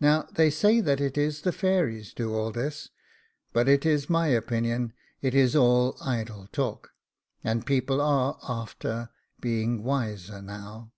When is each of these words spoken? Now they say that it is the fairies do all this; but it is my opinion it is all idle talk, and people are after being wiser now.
Now 0.00 0.22
they 0.22 0.50
say 0.50 0.80
that 0.80 1.00
it 1.00 1.16
is 1.16 1.42
the 1.42 1.52
fairies 1.52 2.12
do 2.12 2.34
all 2.34 2.50
this; 2.50 2.88
but 3.52 3.68
it 3.68 3.86
is 3.86 4.10
my 4.10 4.26
opinion 4.26 4.92
it 5.20 5.36
is 5.36 5.54
all 5.54 5.96
idle 6.04 6.48
talk, 6.50 6.90
and 7.44 7.64
people 7.64 8.00
are 8.00 8.40
after 8.42 9.10
being 9.40 9.84
wiser 9.84 10.42
now. 10.42 10.90